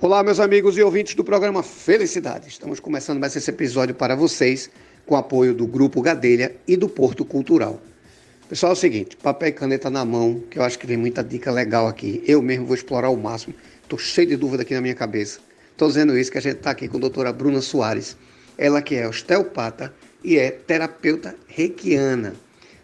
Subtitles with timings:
[0.00, 2.48] Olá, meus amigos e ouvintes do programa Felicidade.
[2.48, 4.68] Estamos começando mais esse episódio para vocês
[5.06, 7.80] com apoio do Grupo Gadelha e do Porto Cultural.
[8.48, 11.22] Pessoal, é o seguinte, papel e caneta na mão, que eu acho que vem muita
[11.22, 12.22] dica legal aqui.
[12.26, 13.54] Eu mesmo vou explorar ao máximo.
[13.82, 15.38] Estou cheio de dúvida aqui na minha cabeça.
[15.70, 18.16] Estou dizendo isso que a gente está aqui com a doutora Bruna Soares.
[18.58, 22.34] Ela que é osteopata e é terapeuta reikiana.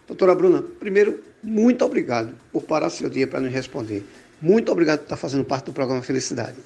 [0.06, 4.06] Doutora Bruna, primeiro, muito obrigado por parar seu dia para nos responder.
[4.40, 6.56] Muito obrigado por estar fazendo parte do programa Felicidade.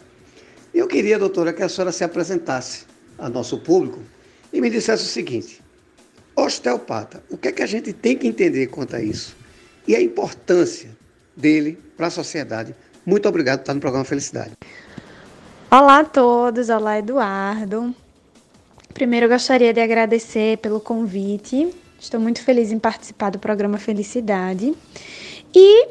[0.76, 2.84] Eu queria, doutora, que a senhora se apresentasse
[3.16, 3.98] ao nosso público
[4.52, 5.62] e me dissesse o seguinte:
[6.36, 9.34] osteopata, o que é que a gente tem que entender quanto a isso?
[9.88, 10.90] E a importância
[11.34, 12.76] dele para a sociedade.
[13.06, 14.52] Muito obrigado por estar no programa Felicidade.
[15.70, 17.94] Olá a todos, olá Eduardo.
[18.92, 21.74] Primeiro eu gostaria de agradecer pelo convite.
[21.98, 24.74] Estou muito feliz em participar do programa Felicidade.
[25.54, 25.88] E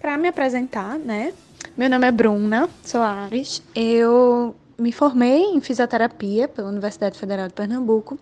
[0.00, 1.34] para me apresentar, né?
[1.76, 3.60] Meu nome é Bruna Soares.
[3.74, 8.16] Eu me formei em fisioterapia pela Universidade Federal de Pernambuco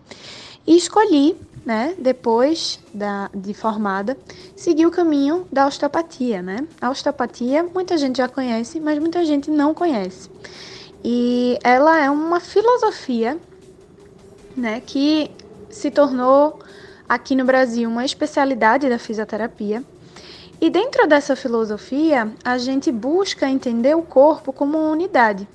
[0.65, 4.17] e escolhi, né, depois da, de formada,
[4.55, 6.67] seguir o caminho da osteopatia, né?
[6.81, 10.31] A osteopatia muita gente já conhece, mas muita gente não conhece.
[11.03, 13.37] E ela é uma filosofia,
[14.57, 15.29] né, que
[15.69, 16.57] se tornou
[17.07, 19.83] aqui no Brasil uma especialidade da fisioterapia
[20.63, 25.45] e dentro dessa filosofia, a gente busca entender o corpo como uma unidade,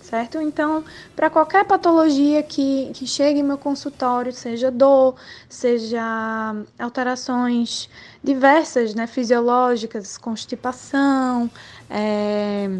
[0.00, 0.40] certo?
[0.40, 0.84] Então,
[1.16, 5.16] para qualquer patologia que, que chegue em meu consultório, seja dor,
[5.48, 7.90] seja alterações
[8.22, 11.50] diversas, né, fisiológicas, constipação,
[11.90, 12.70] é,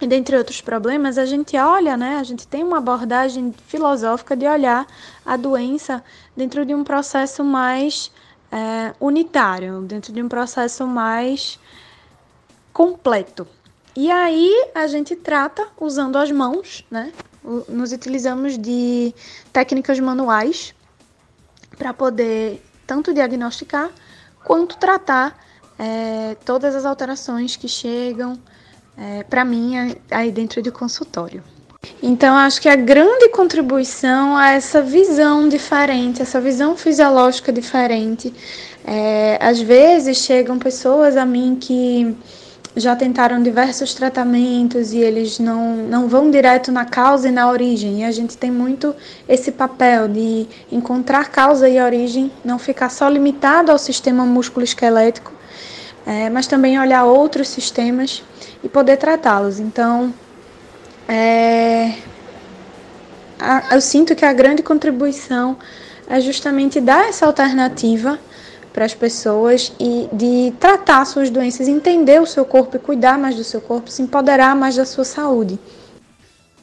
[0.00, 4.46] e dentre outros problemas, a gente olha, né, a gente tem uma abordagem filosófica de
[4.46, 4.86] olhar
[5.26, 6.04] a doença
[6.36, 8.12] dentro de um processo mais
[8.50, 11.58] é, unitário, dentro de um processo mais
[12.72, 13.46] completo.
[13.96, 17.12] E aí a gente trata usando as mãos, né?
[17.68, 19.14] Nos utilizamos de
[19.52, 20.74] técnicas manuais
[21.76, 23.90] para poder tanto diagnosticar
[24.42, 25.38] quanto tratar
[25.78, 28.38] é, todas as alterações que chegam
[28.96, 31.42] é, para mim aí dentro do consultório.
[32.02, 38.32] Então, acho que a grande contribuição a essa visão diferente, essa visão fisiológica diferente.
[38.84, 42.14] É, às vezes chegam pessoas a mim que
[42.76, 48.00] já tentaram diversos tratamentos e eles não, não vão direto na causa e na origem.
[48.00, 48.94] E a gente tem muito
[49.28, 55.32] esse papel de encontrar causa e origem, não ficar só limitado ao sistema músculo-esquelético,
[56.04, 58.22] é, mas também olhar outros sistemas
[58.62, 59.60] e poder tratá-los.
[59.60, 60.12] Então,
[61.08, 61.94] é,
[63.38, 65.56] a, eu sinto que a grande contribuição
[66.08, 68.18] é justamente dar essa alternativa
[68.72, 73.36] para as pessoas e de tratar suas doenças, entender o seu corpo e cuidar mais
[73.36, 75.58] do seu corpo, se empoderar mais da sua saúde.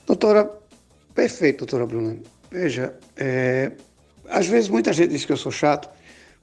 [0.06, 0.52] Doutora,
[1.16, 2.18] perfeito, doutora Bruna.
[2.52, 3.72] Veja, é,
[4.30, 5.90] às vezes muita gente diz que eu sou chato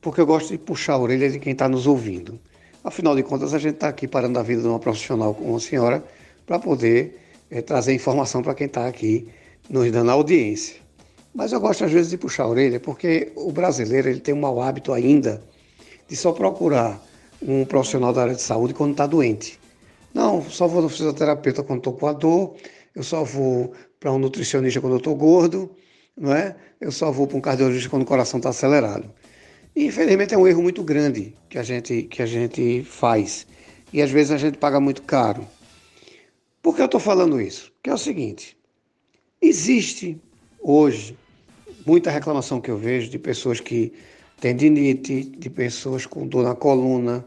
[0.00, 2.40] porque eu gosto de puxar a orelha de quem está nos ouvindo.
[2.82, 5.60] Afinal de contas, a gente está aqui parando a vida de uma profissional como a
[5.60, 6.02] senhora
[6.46, 9.28] para poder é, trazer informação para quem está aqui
[9.68, 10.76] nos dando audiência.
[11.34, 14.40] Mas eu gosto às vezes de puxar a orelha, porque o brasileiro ele tem um
[14.40, 15.42] mau hábito ainda
[16.08, 17.00] de só procurar
[17.40, 19.58] um profissional da área de saúde quando está doente.
[20.12, 22.56] Não, só vou no fisioterapeuta quando estou com a dor,
[22.94, 25.70] eu só vou para um nutricionista quando eu estou gordo,
[26.16, 26.56] não é?
[26.80, 29.08] Eu só vou para um cardiologista quando o coração está acelerado.
[29.76, 33.46] E infelizmente é um erro muito grande que a gente que a gente faz
[33.92, 35.46] e às vezes a gente paga muito caro.
[36.62, 37.72] Por que eu estou falando isso?
[37.82, 38.56] Que é o seguinte:
[39.40, 40.20] existe
[40.60, 41.16] hoje
[41.86, 43.92] muita reclamação que eu vejo de pessoas que
[44.40, 47.24] tendinite, de pessoas com dor na coluna.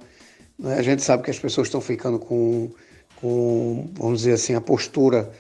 [0.58, 0.76] Né?
[0.76, 2.70] A gente sabe que as pessoas estão ficando com,
[3.16, 5.32] com, vamos dizer assim, a postura,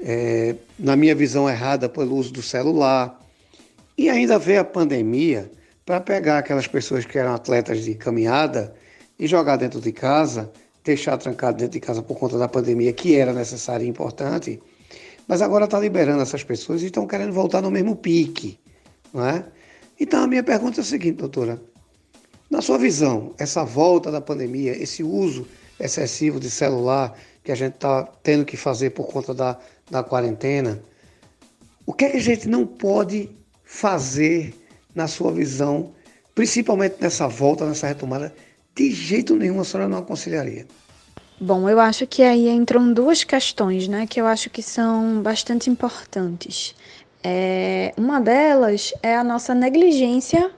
[0.00, 3.20] é, na minha visão, errada pelo uso do celular.
[3.96, 5.50] E ainda vê a pandemia
[5.84, 8.74] para pegar aquelas pessoas que eram atletas de caminhada
[9.18, 10.50] e jogar dentro de casa
[10.84, 14.60] deixar trancado dentro de casa por conta da pandemia, que era necessária e importante,
[15.26, 18.58] mas agora está liberando essas pessoas e estão querendo voltar no mesmo pique.
[19.12, 19.44] Não é?
[20.00, 21.60] Então a minha pergunta é a seguinte, doutora.
[22.50, 25.46] Na sua visão, essa volta da pandemia, esse uso
[25.78, 29.58] excessivo de celular que a gente está tendo que fazer por conta da,
[29.90, 30.82] da quarentena,
[31.86, 33.30] o que, é que a gente não pode
[33.64, 34.54] fazer
[34.94, 35.92] na sua visão,
[36.34, 38.34] principalmente nessa volta, nessa retomada,
[38.74, 40.66] de jeito nenhum a senhora não aconselharia.
[41.40, 45.68] Bom, eu acho que aí entram duas questões, né, que eu acho que são bastante
[45.68, 46.74] importantes.
[47.24, 50.50] É, uma delas é a nossa negligência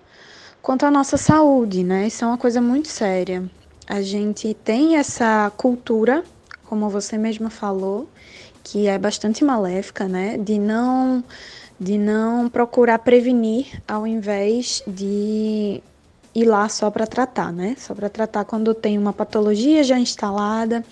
[0.61, 2.07] quanto à nossa saúde, né?
[2.07, 3.45] Isso é uma coisa muito séria.
[3.87, 6.25] A gente tem essa cultura
[6.75, 8.09] como você mesma falou,
[8.63, 10.37] que é bastante maléfica, né?
[10.37, 11.23] De não
[11.79, 15.83] de não procurar prevenir ao invés de
[16.35, 17.77] ir lá só para tratar, né?
[17.79, 20.85] Só para tratar quando tem uma patologia já instalada.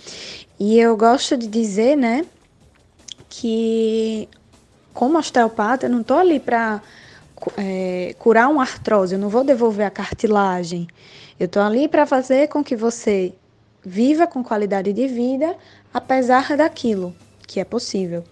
[0.59, 2.25] E eu gosto de dizer, né,
[3.29, 4.29] que
[4.95, 6.81] como osteopata, eu não estou ali para
[7.57, 10.87] é, curar uma artrose, eu não vou devolver a cartilagem.
[11.41, 13.33] Eu estou ali para fazer com que você
[13.85, 15.57] viva com qualidade de vida,
[15.93, 17.15] apesar daquilo
[17.53, 18.25] que é possível.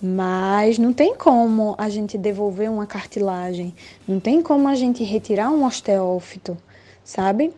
[0.00, 3.74] Mas não tem como a gente devolver uma cartilagem,
[4.08, 6.56] não tem como a gente retirar um osteófito,
[7.04, 7.52] sabe?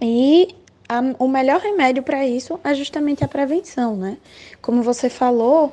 [0.00, 0.54] E
[0.88, 4.18] a, o melhor remédio para isso é justamente a prevenção, né?
[4.60, 5.72] Como você falou,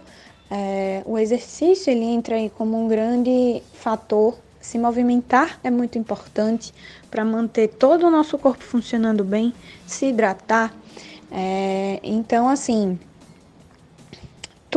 [0.49, 4.38] é, o exercício ele entra aí como um grande fator.
[4.61, 6.73] Se movimentar é muito importante
[7.09, 9.53] para manter todo o nosso corpo funcionando bem,
[9.85, 10.73] se hidratar.
[11.31, 12.99] É, então, assim,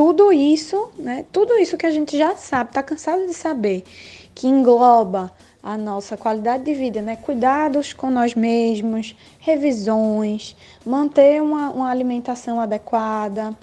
[0.00, 1.26] tudo isso, né?
[1.30, 3.84] Tudo isso que a gente já sabe, está cansado de saber,
[4.34, 5.30] que engloba
[5.62, 7.16] a nossa qualidade de vida, né?
[7.16, 10.56] Cuidados com nós mesmos, revisões,
[10.86, 13.54] manter uma, uma alimentação adequada.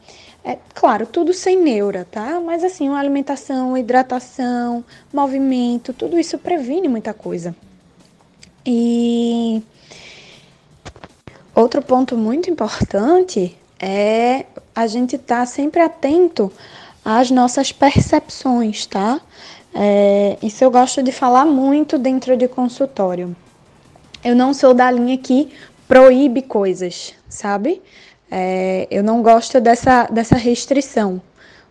[0.44, 2.40] É, claro, tudo sem neura, tá?
[2.40, 7.56] Mas assim, uma alimentação, hidratação, movimento, tudo isso previne muita coisa.
[8.63, 9.63] E
[11.56, 14.45] outro ponto muito importante é
[14.77, 16.51] a gente tá sempre atento
[17.03, 19.19] às nossas percepções, tá?
[19.74, 23.35] É, isso eu gosto de falar muito dentro de consultório.
[24.24, 25.51] Eu não sou da linha que
[25.88, 27.81] proíbe coisas, sabe?
[28.29, 31.19] É, eu não gosto dessa, dessa restrição,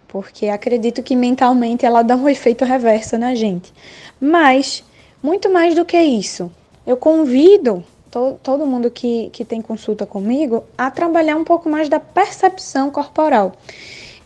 [0.09, 3.73] porque acredito que mentalmente ela dá um efeito reverso na gente.
[4.21, 4.83] Mas,
[5.23, 6.51] muito mais do que isso,
[6.85, 7.85] eu convido
[8.17, 12.91] to, todo mundo que, que tem consulta comigo a trabalhar um pouco mais da percepção
[12.91, 13.53] corporal.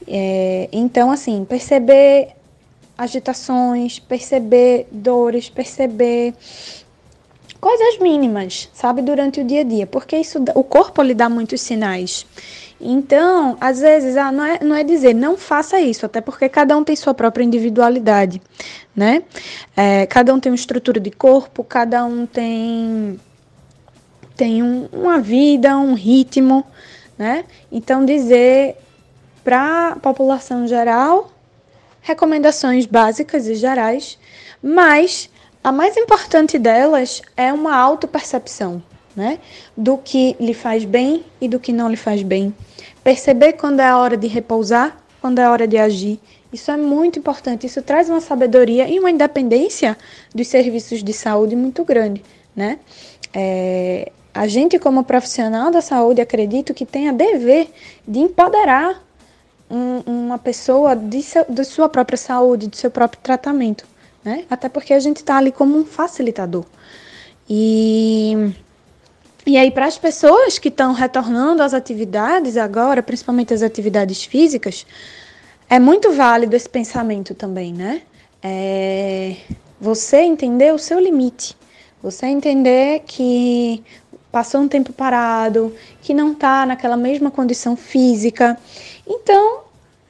[0.07, 2.29] É, então, assim, perceber
[2.97, 6.35] agitações, perceber dores, perceber
[7.61, 11.61] coisas mínimas, sabe, durante o dia a dia, porque isso o corpo lhe dá muitos
[11.61, 12.25] sinais.
[12.81, 16.75] Então, às vezes, ah, não, é, não é dizer não faça isso, até porque cada
[16.77, 18.41] um tem sua própria individualidade,
[18.97, 19.23] né?
[19.77, 23.21] É, cada um tem uma estrutura de corpo, cada um tem,
[24.41, 26.65] tem um, uma vida, um ritmo,
[27.19, 27.45] né?
[27.71, 28.75] Então, dizer
[29.45, 31.31] para a população geral
[32.01, 34.19] recomendações básicas e gerais,
[34.63, 35.29] mas
[35.63, 38.83] a mais importante delas é uma autopercepção,
[39.15, 39.39] né?
[39.77, 42.55] Do que lhe faz bem e do que não lhe faz bem.
[43.05, 46.19] Perceber quando é a hora de repousar, quando é a hora de agir.
[46.51, 47.67] Isso é muito importante.
[47.67, 49.99] Isso traz uma sabedoria e uma independência
[50.35, 52.25] dos serviços de saúde muito grande,
[52.57, 52.79] né?
[53.35, 57.71] É, a gente, como profissional da saúde, acredito que tem a dever
[58.07, 59.03] de empoderar
[59.71, 63.85] um, uma pessoa de, seu, de sua própria saúde, de seu próprio tratamento
[64.25, 64.45] né?
[64.51, 66.65] Até porque a gente está ali como um facilitador.
[67.49, 68.53] E,
[69.47, 74.87] e aí, para as pessoas que estão retornando às atividades agora, principalmente as atividades físicas,
[75.69, 78.03] é muito válido esse pensamento também, né?
[78.43, 79.37] É
[79.81, 81.57] você entender o seu limite,
[82.03, 83.83] você entender que
[84.31, 88.59] passou um tempo parado, que não está naquela mesma condição física.
[89.07, 89.61] Então,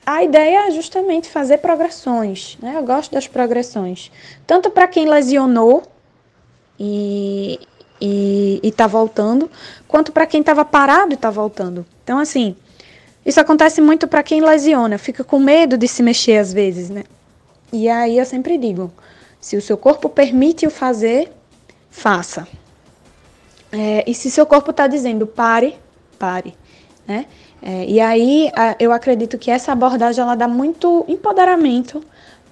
[0.04, 2.74] a ideia é justamente fazer progressões, né?
[2.76, 4.10] Eu gosto das progressões,
[4.46, 5.82] tanto para quem lesionou
[6.78, 7.60] e
[8.62, 9.50] está voltando,
[9.86, 11.84] quanto para quem estava parado e está voltando.
[12.02, 12.56] Então, assim,
[13.24, 17.04] isso acontece muito para quem lesiona, fica com medo de se mexer às vezes, né?
[17.72, 18.90] E aí eu sempre digo,
[19.40, 21.30] se o seu corpo permite o fazer,
[21.90, 22.48] faça.
[23.72, 25.76] É, e se seu corpo está dizendo pare,
[26.18, 26.54] pare,
[27.06, 27.26] né?
[27.62, 32.02] É, e aí eu acredito que essa abordagem ela dá muito empoderamento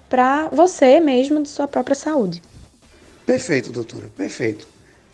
[0.09, 2.43] para você mesmo de sua própria saúde.
[3.25, 4.69] Perfeito, doutora, perfeito.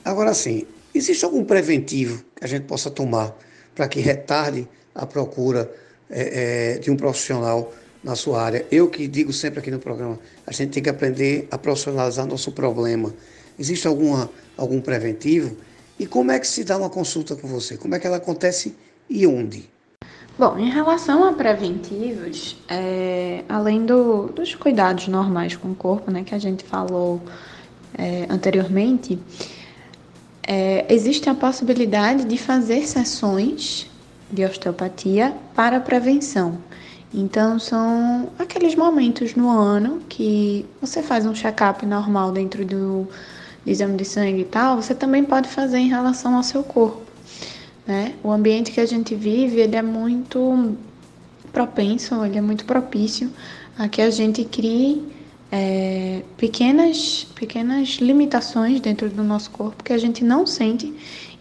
[0.04, 3.34] Agora sim, existe algum preventivo que a gente possa tomar
[3.74, 5.70] para que retarde a procura
[6.10, 8.66] é, é, de um profissional na sua área?
[8.70, 12.52] Eu que digo sempre aqui no programa, a gente tem que aprender a profissionalizar nosso
[12.52, 13.12] problema.
[13.58, 15.56] Existe alguma, algum preventivo?
[15.98, 17.76] E como é que se dá uma consulta com você?
[17.76, 18.76] Como é que ela acontece
[19.08, 19.68] e onde?
[20.36, 26.24] Bom, em relação a preventivos, é, além do, dos cuidados normais com o corpo, né,
[26.24, 27.20] que a gente falou
[27.96, 29.16] é, anteriormente,
[30.42, 33.88] é, existe a possibilidade de fazer sessões
[34.30, 36.58] de osteopatia para prevenção.
[37.12, 43.06] Então, são aqueles momentos no ano que você faz um check-up normal dentro do
[43.66, 47.02] exame de sangue e tal, você também pode fazer em relação ao seu corpo.
[47.86, 48.14] né?
[48.22, 50.76] O ambiente que a gente vive, ele é muito
[51.52, 53.30] propenso, ele é muito propício
[53.78, 55.02] a que a gente crie
[55.50, 60.92] é, pequenas, pequenas limitações dentro do nosso corpo que a gente não sente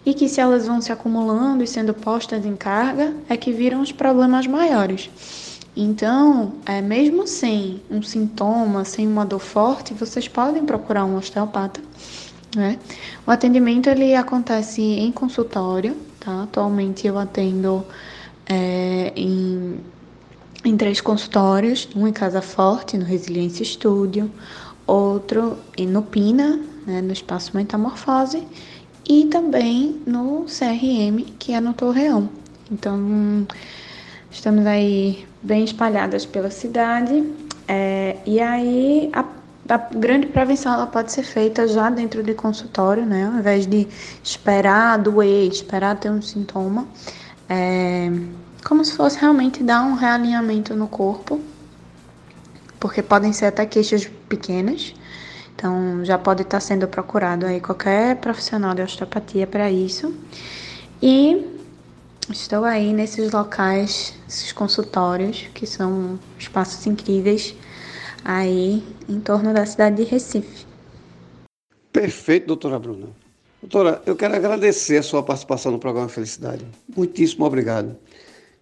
[0.05, 3.81] e que se elas vão se acumulando e sendo postas em carga, é que viram
[3.81, 5.09] os problemas maiores.
[5.75, 11.81] Então, é, mesmo sem um sintoma, sem uma dor forte, vocês podem procurar um osteopata.
[12.55, 12.77] Né?
[13.25, 16.43] O atendimento ele acontece em consultório, tá?
[16.43, 17.83] Atualmente eu atendo
[18.47, 19.79] é, em
[20.65, 24.31] em três consultórios, um em Casa Forte, no Resiliência Estúdio,
[24.87, 28.47] outro no Pina, né, no Espaço Metamorfose,
[29.07, 32.29] e também no CRM, que é no Torreão.
[32.71, 33.45] Então,
[34.33, 37.23] estamos aí bem espalhadas pela cidade,
[37.67, 39.23] é, e aí a,
[39.69, 43.87] a, grande prevenção ela pode ser feita já dentro de consultório, né, ao invés de
[44.23, 46.87] esperar doer, esperar ter um sintoma.
[47.47, 48.11] É,
[48.65, 51.39] como se fosse realmente dar um realinhamento no corpo,
[52.79, 54.95] porque podem ser até queixas pequenas.
[55.55, 60.13] Então, já pode estar sendo procurado aí qualquer profissional de osteopatia para isso.
[61.01, 61.52] E
[62.31, 67.55] estou aí nesses locais, esses consultórios, que são espaços incríveis,
[68.23, 70.65] aí em torno da cidade de Recife.
[71.91, 73.07] Perfeito, doutora Bruna.
[73.61, 76.65] Doutora, eu quero agradecer a sua participação no programa Felicidade.
[76.95, 77.95] Muitíssimo obrigado.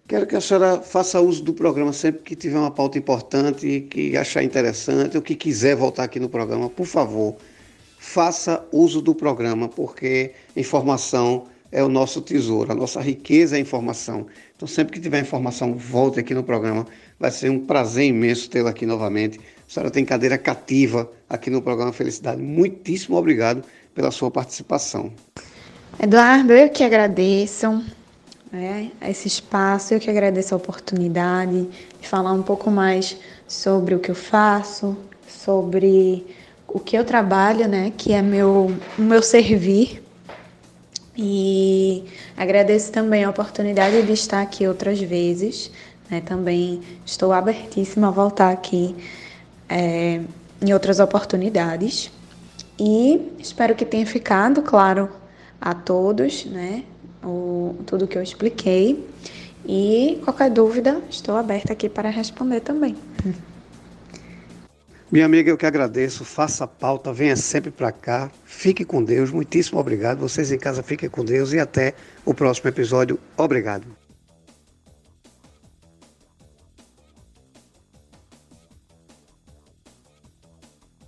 [0.06, 4.16] Quero que a senhora faça uso do programa sempre que tiver uma pauta importante, que
[4.16, 7.36] achar interessante, ou que quiser voltar aqui no programa, por favor,
[7.98, 13.60] faça uso do programa, porque informação é o nosso tesouro, a nossa riqueza é a
[13.60, 14.26] informação.
[14.54, 16.86] Então, sempre que tiver informação, volte aqui no programa.
[17.18, 19.40] Vai ser um prazer imenso tê-la aqui novamente.
[19.40, 22.42] A senhora tem cadeira cativa aqui no programa Felicidade.
[22.42, 23.64] Muitíssimo obrigado
[23.94, 25.10] pela sua participação.
[25.98, 27.82] Eduardo, eu que agradeço
[28.52, 29.94] né, esse espaço.
[29.94, 31.68] Eu que agradeço a oportunidade
[32.00, 33.16] de falar um pouco mais
[33.48, 36.26] sobre o que eu faço, sobre
[36.68, 40.01] o que eu trabalho, né, que é meu, o meu servir.
[41.16, 42.04] E
[42.36, 45.70] agradeço também a oportunidade de estar aqui outras vezes.
[46.10, 48.94] Né, também estou abertíssima a voltar aqui
[49.68, 50.20] é,
[50.60, 52.10] em outras oportunidades.
[52.78, 55.08] E espero que tenha ficado claro
[55.60, 56.84] a todos, né,
[57.22, 59.06] o, tudo que eu expliquei.
[59.66, 62.96] E qualquer dúvida, estou aberta aqui para responder também.
[65.12, 66.24] Minha amiga, eu que agradeço.
[66.24, 68.30] Faça pauta, venha sempre para cá.
[68.46, 69.30] Fique com Deus.
[69.30, 70.20] Muitíssimo obrigado.
[70.20, 71.92] Vocês em casa fiquem com Deus e até
[72.24, 73.18] o próximo episódio.
[73.36, 74.01] Obrigado.